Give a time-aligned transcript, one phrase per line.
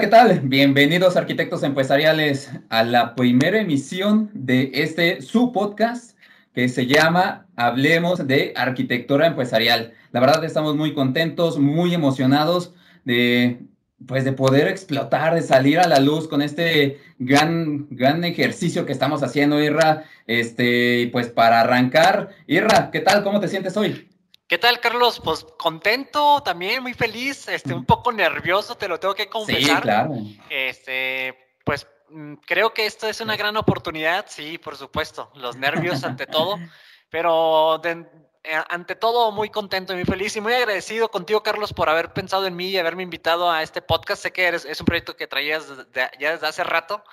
[0.00, 0.42] ¿qué tal?
[0.44, 6.16] Bienvenidos arquitectos empresariales a la primera emisión de este su podcast
[6.54, 9.94] que se llama Hablemos de Arquitectura Empresarial.
[10.12, 12.74] La verdad estamos muy contentos, muy emocionados
[13.04, 13.58] de
[14.06, 18.92] pues de poder explotar, de salir a la luz con este gran, gran ejercicio que
[18.92, 20.04] estamos haciendo, Irra.
[20.28, 23.24] Este, pues para arrancar, Irra, ¿qué tal?
[23.24, 24.07] ¿Cómo te sientes hoy?
[24.48, 25.20] ¿Qué tal, Carlos?
[25.22, 29.76] Pues contento, también muy feliz, este, un poco nervioso, te lo tengo que confesar.
[29.76, 30.14] Sí, claro.
[30.48, 36.02] Este, pues mm, creo que esto es una gran oportunidad, sí, por supuesto, los nervios
[36.02, 36.56] ante todo,
[37.10, 38.06] pero de,
[38.42, 42.14] eh, ante todo, muy contento y muy feliz y muy agradecido contigo, Carlos, por haber
[42.14, 44.22] pensado en mí y haberme invitado a este podcast.
[44.22, 45.66] Sé que eres, es un proyecto que traías
[46.18, 47.04] ya desde hace rato.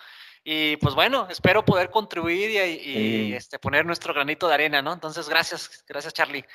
[0.42, 4.94] Y pues bueno, espero poder contribuir y, este, poner nuestro granito de arena, ¿no?
[4.94, 6.46] Entonces, gracias, gracias, Charlie.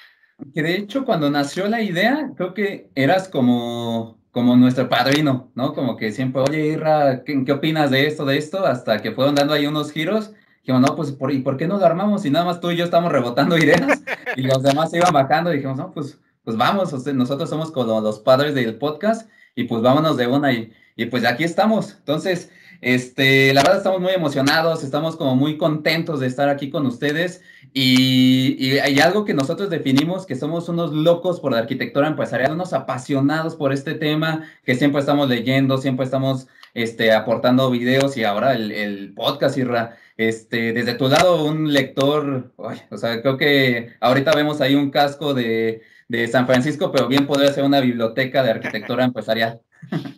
[0.55, 5.75] Que de hecho, cuando nació la idea, creo que eras como, como nuestro padrino, ¿no?
[5.75, 8.67] Como que siempre, oye, Irra, ¿qué, ¿qué, opinas de esto, de esto?
[8.67, 11.79] Hasta que fueron dando ahí unos giros dijimos, no, pues, ¿por, ¿y por qué no
[11.79, 12.25] lo armamos?
[12.25, 14.03] Y nada más tú y yo estamos rebotando ideas
[14.37, 15.51] y los demás se iban bajando.
[15.51, 20.17] Dijimos, no, pues, pues vamos, nosotros somos como los padres del podcast y pues vámonos
[20.17, 21.97] de una y, y pues aquí estamos.
[21.99, 22.51] Entonces,
[22.81, 27.43] este, la verdad estamos muy emocionados, estamos como muy contentos de estar aquí con ustedes
[27.73, 32.53] y, y, hay algo que nosotros definimos que somos unos locos por la arquitectura empresarial,
[32.53, 38.25] unos apasionados por este tema, que siempre estamos leyendo, siempre estamos este, aportando videos y
[38.25, 39.97] ahora el, el podcast, Irra.
[40.17, 45.33] Este, desde tu lado, un lector, o sea, creo que ahorita vemos ahí un casco
[45.33, 49.63] de, de San Francisco, pero bien podría ser una biblioteca de arquitectura empresarial.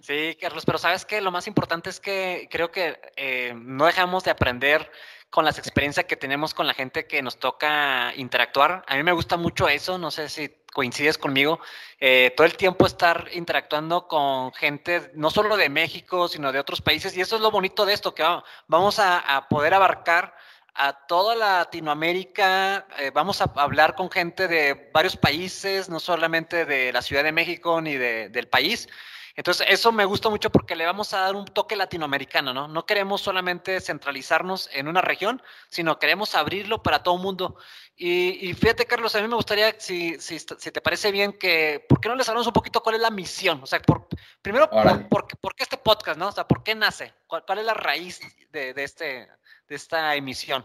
[0.02, 4.24] Sí, Carlos, pero sabes que lo más importante es que creo que eh, no dejamos
[4.24, 4.90] de aprender
[5.32, 8.84] con las experiencias que tenemos con la gente que nos toca interactuar.
[8.86, 11.58] A mí me gusta mucho eso, no sé si coincides conmigo,
[12.00, 16.82] eh, todo el tiempo estar interactuando con gente no solo de México, sino de otros
[16.82, 17.16] países.
[17.16, 18.22] Y eso es lo bonito de esto, que
[18.66, 20.34] vamos a, poder abarcar
[20.74, 26.92] a toda Latinoamérica, eh, vamos a hablar con gente de varios países, no solamente de
[26.92, 28.86] la Ciudad de México ni de, del país,
[29.34, 32.68] entonces, eso me gusta mucho porque le vamos a dar un toque latinoamericano, ¿no?
[32.68, 37.56] No queremos solamente centralizarnos en una región, sino queremos abrirlo para todo el mundo.
[37.96, 42.08] Y, fíjate, Carlos, a mí me gustaría, si, si, te parece bien, que, ¿por qué
[42.08, 43.60] no les hablamos un poquito cuál es la misión?
[43.62, 44.08] O sea, por,
[44.42, 44.68] primero,
[45.08, 46.28] por, qué este podcast, ¿no?
[46.28, 47.14] O sea, ¿por qué nace?
[47.26, 49.28] ¿Cuál, es la raíz de, este,
[49.68, 50.64] de esta emisión?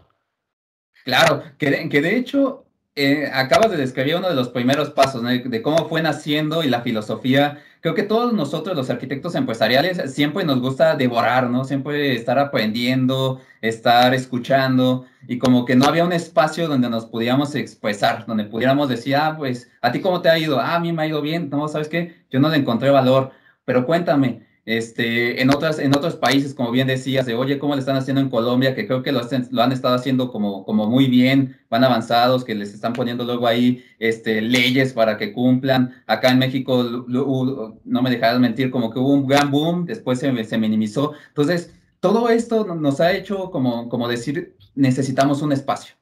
[1.06, 2.67] Claro, que que de hecho
[2.98, 6.82] eh, acabas de describir uno de los primeros pasos, de cómo fue naciendo y la
[6.82, 7.64] filosofía.
[7.82, 11.64] Creo que todos nosotros, los arquitectos empresariales, siempre nos gusta devorar, ¿no?
[11.64, 17.54] Siempre estar aprendiendo, estar escuchando, y como que no había un espacio donde nos pudiéramos
[17.54, 20.60] expresar, donde pudiéramos decir, ah, pues, ¿a ti cómo te ha ido?
[20.60, 22.16] Ah, a mí me ha ido bien, no, ¿sabes qué?
[22.32, 23.32] Yo no le encontré valor,
[23.64, 27.80] pero cuéntame, este, en, otras, en otros países, como bien decías, de oye, ¿cómo le
[27.80, 28.76] están haciendo en Colombia?
[28.76, 32.92] Que creo que lo, han estado haciendo como, muy bien, van avanzados, que les están
[32.92, 35.96] poniendo luego ahí este, leyes para que cumplan.
[36.06, 40.58] Acá en México, no me dejarás mentir, como que hubo un gran boom, después se,
[40.58, 41.14] minimizó.
[41.30, 45.96] Entonces, todo esto nos ha hecho como decir, necesitamos un espacio.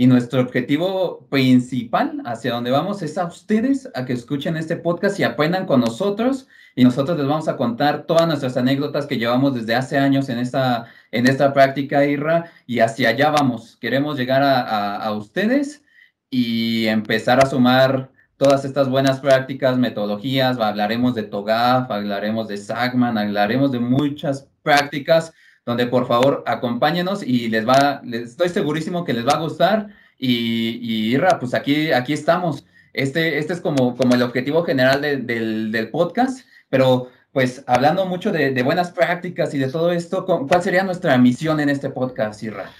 [0.00, 5.20] Y nuestro objetivo principal hacia donde vamos es a ustedes, a que escuchen este podcast
[5.20, 6.48] y aprendan con nosotros.
[6.74, 10.38] Y nosotros les vamos a contar todas nuestras anécdotas que llevamos desde hace años en
[10.38, 13.76] esta, en esta práctica, IRA, y hacia allá vamos.
[13.76, 15.84] Queremos llegar a, a, ustedes
[16.30, 23.18] y empezar a sumar todas estas buenas prácticas, metodologías, hablaremos de TOGAF, hablaremos de SAGMAN,
[23.18, 25.34] hablaremos de muchas prácticas
[25.70, 29.88] donde por favor acompáñenos y les va, les, estoy segurísimo que les va a gustar
[30.18, 32.66] y, y Irra, pues aquí, aquí estamos.
[32.92, 36.40] Este, este es como, como el objetivo general del, del podcast
[36.70, 41.60] pero pues hablando mucho de, buenas prácticas y de todo esto, ¿cuál sería nuestra misión
[41.60, 42.70] en este podcast, Irra?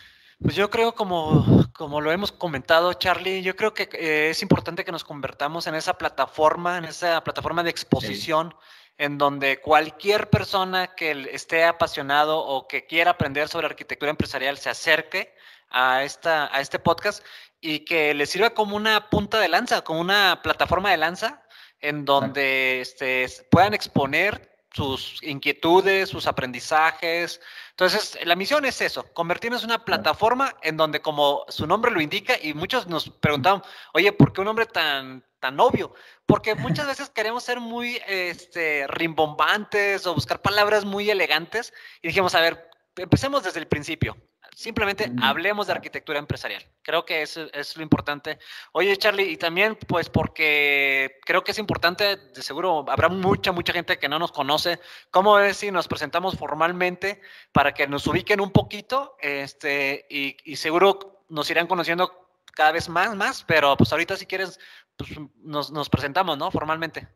[0.43, 4.85] Pues yo creo, como, como lo hemos comentado, Charlie, yo creo que eh, es importante
[4.85, 8.55] que nos convertamos en esa plataforma, en esa plataforma de exposición,
[9.01, 14.69] en donde cualquier persona que esté apasionado o que quiera aprender sobre arquitectura empresarial se
[14.69, 15.35] acerque
[15.71, 17.25] a, esta, a este podcast
[17.63, 21.43] y que le sirva como una punta de lanza, como una plataforma de lanza
[21.81, 27.41] en donde este, puedan exponer sus inquietudes, sus aprendizajes.
[27.71, 32.01] Entonces, la misión es eso, convertirnos en una plataforma en donde, como su nombre lo
[32.01, 33.63] indica, y muchos nos preguntaban,
[33.95, 35.95] oye, ¿por qué un nombre tan, tan obvio?
[36.27, 42.35] Porque muchas veces queremos ser muy este, rimbombantes o buscar palabras muy elegantes, y dijimos,
[42.35, 44.17] a ver, empecemos desde el principio.
[44.55, 46.65] Simplemente hablemos de arquitectura empresarial.
[46.83, 48.39] Creo que eso es lo importante.
[48.73, 53.73] Oye, Charlie, y también, pues, porque creo que es importante, de seguro habrá mucha, mucha
[53.73, 54.81] gente que no nos conoce.
[55.11, 57.21] ¿Cómo es si nos presentamos formalmente
[57.53, 59.17] para que nos ubiquen un poquito?
[59.21, 64.27] Este, y, y seguro nos irán conociendo cada vez más, más, pero pues ahorita si
[64.27, 64.59] quieres,
[64.97, 65.11] pues
[65.43, 66.51] nos, nos presentamos, ¿no?
[66.51, 67.09] Formalmente.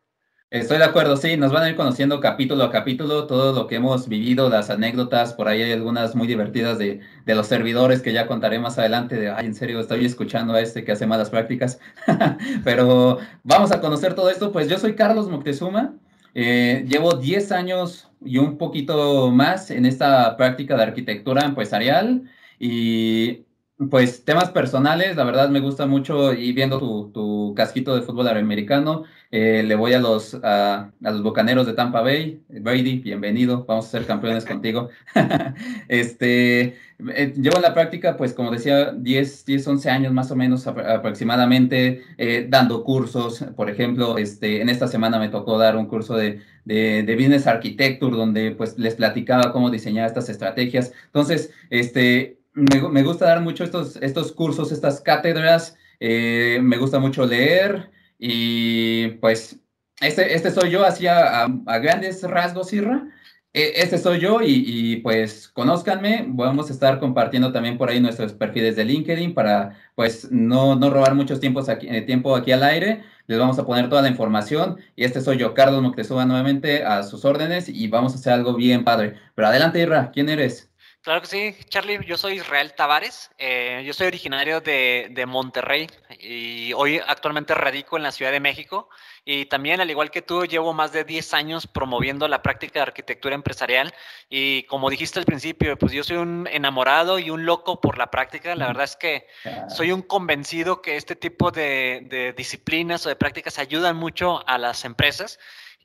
[0.50, 3.74] Estoy de acuerdo, sí, nos van a ir conociendo capítulo a capítulo todo lo que
[3.74, 8.12] hemos vivido, las anécdotas, por ahí hay algunas muy divertidas de, de los servidores que
[8.12, 11.30] ya contaré más adelante, de, ay, en serio, estoy escuchando a este que hace malas
[11.30, 11.80] prácticas,
[12.64, 15.96] pero vamos a conocer todo esto, pues yo soy Carlos Moctezuma,
[16.34, 22.30] eh, llevo 10 años y un poquito más en esta práctica de arquitectura empresarial
[22.60, 23.44] y
[23.76, 28.28] pues temas personales, la verdad me gusta mucho y viendo tu, tu casquito de fútbol
[28.28, 32.40] americano, eh, le voy a los, a, los Bocaneros de Tampa Bay.
[32.48, 34.90] Brady, bienvenido, vamos a ser campeones contigo.
[35.88, 40.36] este, eh, llevo en la práctica, pues como decía, 10, 10 11 años más o
[40.36, 43.44] menos aproximadamente, eh, dando cursos.
[43.56, 47.48] Por ejemplo, este, en esta semana me tocó dar un curso de, de, de, Business
[47.48, 50.92] Architecture, donde pues les platicaba cómo diseñar estas estrategias.
[51.06, 57.26] Entonces, este, me, gusta dar mucho estos, estos cursos, estas cátedras, eh, me gusta mucho
[57.26, 59.58] leer y pues
[60.00, 61.46] este, este soy yo, así a,
[61.80, 63.08] grandes rasgos, Irra.
[63.52, 68.32] E, este soy yo y, pues conózcanme, vamos a estar compartiendo también por ahí nuestros
[68.32, 72.64] perfiles de LinkedIn para pues no, no robar mucho tiempo aquí, eh, tiempo aquí al
[72.64, 73.04] aire.
[73.26, 77.02] Les vamos a poner toda la información y este soy yo, Carlos Moctezuma, nuevamente a
[77.04, 79.14] sus órdenes y vamos a hacer algo bien padre.
[79.34, 80.73] Pero adelante, Irra, ¿quién eres?
[81.04, 85.86] Claro que sí, Charlie, yo soy Israel Tavares, eh, yo soy originario de, de, Monterrey
[86.18, 88.88] y hoy actualmente radico en la Ciudad de México.
[89.22, 92.84] Y también, al igual que tú, llevo más de 10 años promoviendo la práctica de
[92.84, 93.92] arquitectura empresarial.
[94.30, 98.10] Y como dijiste al principio, pues yo soy un enamorado y un loco por la
[98.10, 99.26] práctica, la verdad es que
[99.68, 104.56] soy un convencido que este tipo de, de disciplinas o de prácticas ayudan mucho a
[104.56, 105.38] las empresas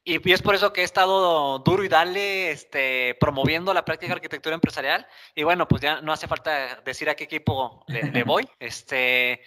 [0.09, 4.15] y, es por eso que he estado duro y dale este, promoviendo la práctica de
[4.15, 5.05] arquitectura empresarial.
[5.35, 8.47] Y bueno, pues ya no hace falta decir a qué equipo le, voy.
[8.59, 9.41] Este,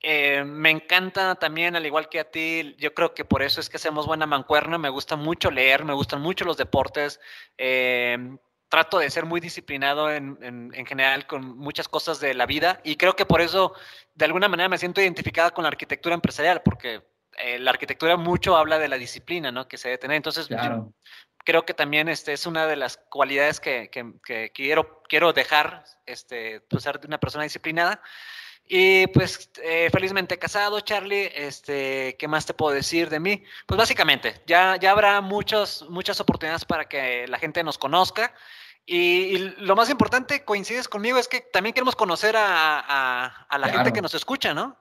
[0.00, 3.68] eh, me encanta también, al igual que a ti, yo creo que por eso es
[3.68, 4.78] que hacemos buena mancuerna.
[4.78, 7.20] Me gusta mucho leer, me gustan mucho los deportes.
[7.58, 8.36] Eh,
[8.68, 12.96] trato de ser muy disciplinado en, en, general con muchas cosas de la vida y
[12.96, 13.72] creo que por eso
[14.14, 17.02] de alguna manera me siento identificada con la arquitectura empresarial porque
[17.38, 19.68] eh, la arquitectura mucho habla de la disciplina, ¿no?
[19.68, 20.16] Que se debe tener.
[20.16, 20.48] Entonces,
[21.38, 23.90] creo que también este, es una de las cualidades que,
[24.54, 28.00] quiero, quiero dejar, este, pues, ser una persona disciplinada.
[28.66, 33.44] Y pues eh, felizmente casado, Charlie, este, ¿qué más te puedo decir de mí?
[33.66, 38.32] Pues básicamente, ya, ya habrá muchos, muchas oportunidades para que la gente nos conozca.
[38.86, 44.02] Y, lo más importante, coincides conmigo, es que también queremos conocer a, la gente que
[44.02, 44.76] nos escucha, ¿no?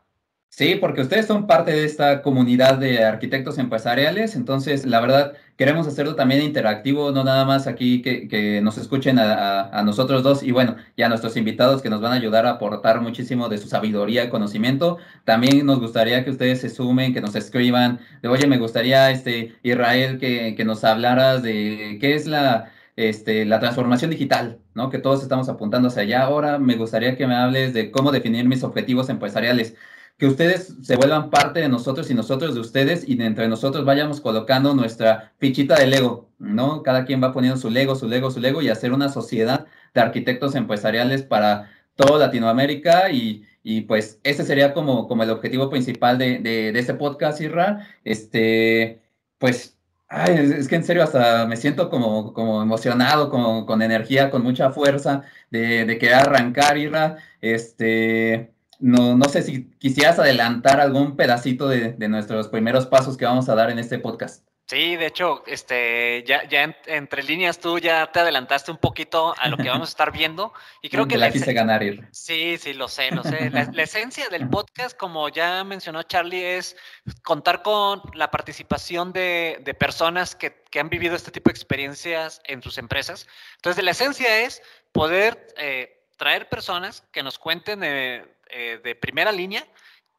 [0.56, 5.88] Sí, porque ustedes son parte de esta comunidad de arquitectos empresariales, entonces la verdad queremos
[5.88, 10.76] hacerlo también interactivo, no nada más aquí que, nos escuchen a, nosotros dos y bueno,
[10.96, 14.26] y a nuestros invitados que nos van a ayudar a aportar muchísimo de su sabiduría
[14.26, 15.00] y conocimiento.
[15.24, 19.56] También nos gustaría que ustedes se sumen, que nos escriban, de oye, me gustaría, este,
[19.64, 24.92] Israel, que, que nos hablaras de qué es la, este, la transformación digital, ¿no?
[24.92, 26.22] Que todos estamos apuntando hacia allá.
[26.22, 29.76] Ahora me gustaría que me hables de cómo definir mis objetivos empresariales
[30.18, 33.86] que ustedes se vuelvan parte de nosotros y nosotros de ustedes y de entre nosotros
[33.86, 36.84] vayamos colocando nuestra fichita de Lego, ¿no?
[36.84, 40.02] Cada quien va poniendo su Lego, su Lego, su Lego y hacer una sociedad de
[40.02, 46.18] arquitectos empresariales para toda Latinoamérica y, y pues ese sería como, como el objetivo principal
[46.18, 47.88] de, de, de este podcast, Irra.
[48.04, 49.02] Este,
[49.38, 49.78] pues,
[50.08, 54.44] ay, es, que en serio hasta me siento como, como emocionado, como, con energía, con
[54.44, 57.18] mucha fuerza de, de querer arrancar, Irra.
[57.42, 58.53] Este,
[58.84, 63.56] no, no sé si quisieras adelantar algún pedacito de, nuestros primeros pasos que vamos a
[63.56, 64.46] dar en este podcast.
[64.68, 69.48] Sí, de hecho, este, ya, ya entre líneas tú ya te adelantaste un poquito a
[69.48, 71.82] lo que vamos a estar viendo y creo que la quise ganar.
[71.82, 72.06] Ir.
[72.12, 73.50] Sí, sí, lo sé, lo sé.
[73.52, 76.76] La, esencia del podcast, como ya mencionó Charlie, es
[77.24, 82.42] contar con la participación de, de personas que, que, han vivido este tipo de experiencias
[82.46, 83.28] en sus empresas.
[83.56, 84.62] Entonces, la esencia es
[84.92, 89.68] poder eh, traer personas que nos cuenten de eh, de primera línea,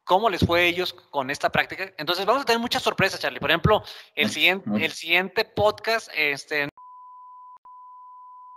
[0.03, 1.91] cómo les fue a ellos con esta práctica.
[1.97, 3.39] Entonces vamos a tener muchas sorpresas, Charlie.
[3.39, 3.83] Por ejemplo,
[4.15, 6.69] el siguiente, el siguiente podcast, este,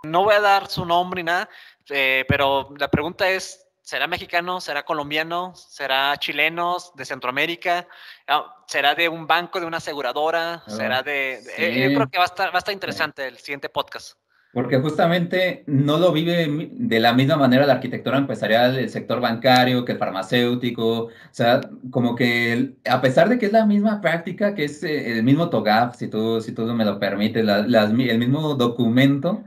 [0.04, 1.49] no voy a dar su nombre ni nada,
[1.90, 4.61] eh, pero la pregunta es, ¿será mexicano?
[4.61, 5.54] ¿Será colombiano?
[5.54, 6.76] ¿Será chileno?
[6.94, 7.88] ¿De Centroamérica?
[8.26, 10.62] Ah, ¿Será de un banco, de una aseguradora?
[10.66, 11.40] ¿Será de...?
[11.56, 14.18] Eh, yo creo que va a estar, va a estar interesante el siguiente podcast.
[14.52, 19.85] Porque justamente no lo vive de la misma manera la arquitectura empresarial, el sector bancario,
[19.85, 21.05] que el farmacéutico.
[21.05, 25.19] O sea, como que a pesar de que es la misma práctica, que es eh,
[25.19, 29.45] el mismo TOGAF, si tú, si tú me lo permites, el mismo documento,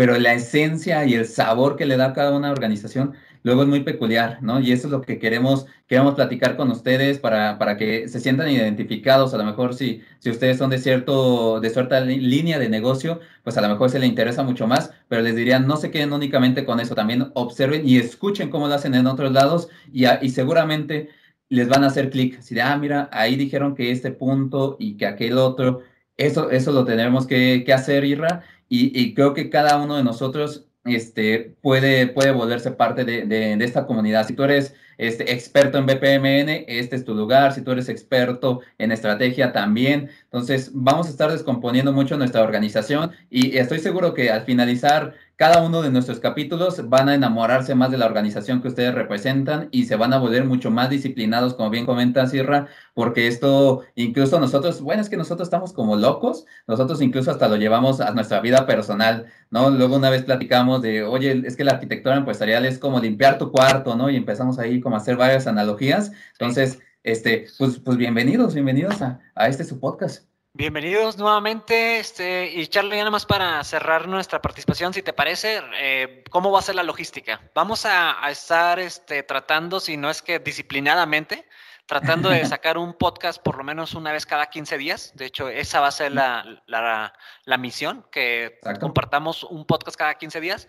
[0.00, 3.80] pero la esencia y el sabor que le da cada una organización luego es muy
[3.80, 4.58] peculiar, ¿no?
[4.58, 8.48] Y eso es lo que queremos, queremos platicar con ustedes para, para que se sientan
[8.48, 9.34] identificados.
[9.34, 13.58] A lo mejor si, si ustedes son de, cierto, de cierta línea de negocio, pues
[13.58, 16.64] a lo mejor se les interesa mucho más, pero les diría, no se queden únicamente
[16.64, 21.10] con eso, también observen y escuchen cómo lo hacen en otros lados y, y seguramente
[21.50, 22.40] les van a hacer clic.
[22.40, 25.82] Si de, ah, mira, ahí dijeron que este punto y que aquel otro,
[26.16, 30.66] eso, eso lo tenemos que, que hacer, Irra, y, creo que cada uno de nosotros
[30.84, 34.26] este, puede, puede volverse parte de, de, esta comunidad.
[34.28, 37.52] Si tú eres este, experto en BPMN, este es tu lugar.
[37.52, 40.08] Si tú eres experto en estrategia, también.
[40.24, 45.62] Entonces, vamos a estar descomponiendo mucho nuestra organización y estoy seguro que al finalizar cada
[45.62, 49.86] uno de nuestros capítulos van a enamorarse más de la organización que ustedes representan y
[49.86, 54.82] se van a volver mucho más disciplinados, como bien comenta Sierra, porque esto, incluso nosotros,
[54.82, 58.66] bueno, es que nosotros estamos como locos, nosotros incluso hasta lo llevamos a nuestra vida
[58.66, 59.70] personal, ¿no?
[59.70, 63.50] Luego una vez platicamos de, oye, es que la arquitectura empresarial es como limpiar tu
[63.50, 64.10] cuarto, ¿no?
[64.10, 66.12] Y empezamos ahí como a hacer varias analogías.
[66.32, 70.29] Entonces, este, pues, pues bienvenidos, bienvenidos a, a este su podcast.
[70.52, 76.24] Bienvenidos nuevamente, este, y Charlie, nada más para cerrar nuestra participación, si te parece, eh,
[76.28, 77.40] ¿cómo va a ser la logística?
[77.54, 81.46] Vamos a, a, estar este, tratando, si no es que disciplinadamente,
[81.90, 85.12] tratando de sacar un podcast por lo menos una vez cada 15 días.
[85.16, 87.12] De hecho, esa va a ser la, la,
[87.44, 90.68] la misión, que compartamos un podcast cada 15 días.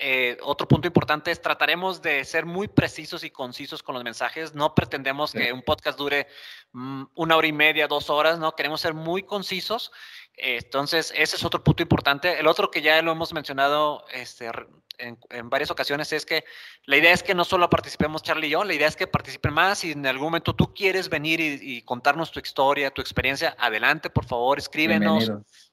[0.00, 4.52] Eh, otro punto importante es trataremos de ser muy precisos y concisos con los mensajes.
[4.52, 6.26] No pretendemos que un podcast dure
[6.72, 8.56] mm, una hora y media, dos horas, ¿no?
[8.56, 9.92] Queremos ser muy concisos.
[10.34, 12.36] entonces, ese es otro punto importante.
[12.40, 14.50] El otro que ya lo hemos mencionado este,
[14.98, 16.44] en, varias ocasiones es que
[16.84, 19.52] la idea es que no solo participemos Charlie y yo, la idea es que participen
[19.52, 19.78] más.
[19.78, 24.24] Si en algún momento tú quieres venir y, contarnos tu historia, tu experiencia, adelante, por
[24.26, 25.30] favor, escríbenos.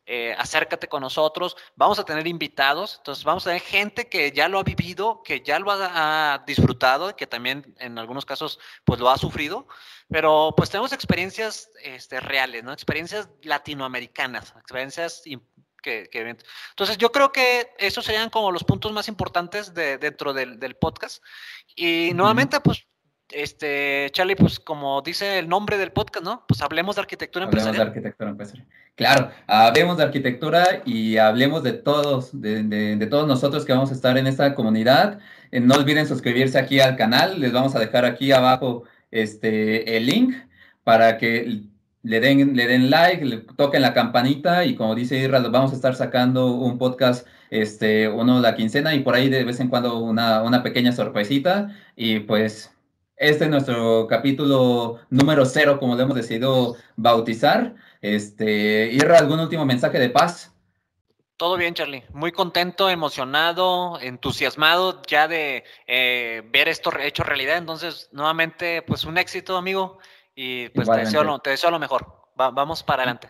[0.07, 4.47] Eh, acércate con nosotros, vamos a tener invitados, entonces vamos a tener gente que ya
[4.47, 9.09] lo ha vivido, que ya lo ha, disfrutado, que también en algunos casos pues lo
[9.09, 9.67] ha sufrido,
[10.07, 12.71] pero pues tenemos experiencias este, reales, ¿no?
[12.71, 15.23] Experiencias latinoamericanas, experiencias
[15.85, 21.23] entonces yo creo que esos serían como los puntos más importantes de, dentro del, podcast.
[21.75, 22.87] Y nuevamente, pues,
[23.31, 26.45] este, Charlie, pues como dice el nombre del podcast, ¿no?
[26.47, 27.81] Pues hablemos de arquitectura empresarial.
[27.81, 28.67] Hablemos de arquitectura empresarial.
[28.95, 33.93] Claro, hablemos de arquitectura y hablemos de todos, de, de, todos nosotros que vamos a
[33.93, 35.19] estar en esta comunidad.
[35.51, 40.05] Eh, no olviden suscribirse aquí al canal, les vamos a dejar aquí abajo este, el
[40.05, 40.35] link
[40.83, 41.63] para que
[42.05, 45.75] le den, le den like, le toquen la campanita y como dice Irra, vamos a
[45.75, 49.97] estar sacando un podcast, este, uno la quincena y por ahí de vez en cuando
[49.97, 52.71] una, una pequeña sorpresita y pues
[53.17, 57.75] este es nuestro capítulo número cero, como lo hemos decidido bautizar.
[58.01, 60.53] Este, Irra, ¿algún último mensaje de paz?
[61.37, 62.03] Todo bien, Charlie.
[62.13, 67.57] Muy contento, emocionado, entusiasmado ya de eh, ver esto hecho realidad.
[67.57, 69.97] Entonces, nuevamente, pues un éxito, amigo.
[70.35, 72.05] Y pues te deseo, lo, te deseo, lo, mejor.
[72.35, 73.29] vamos para adelante.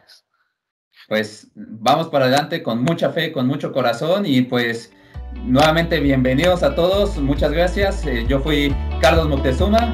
[1.08, 4.92] Pues vamos para adelante con mucha fe, con mucho corazón y pues
[5.34, 7.18] nuevamente bienvenidos a todos.
[7.18, 8.06] Muchas gracias.
[8.08, 9.94] Eh, yo fui Carlos Moctezuma.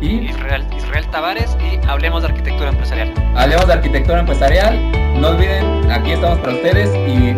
[0.00, 3.14] Y Israel, Israel Tavares y hablemos de arquitectura empresarial.
[3.36, 5.20] Hablemos de arquitectura empresarial.
[5.20, 7.32] No olviden, aquí estamos para ustedes y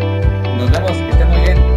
[0.56, 0.92] nos vemos.
[0.92, 1.69] Que estén muy bien.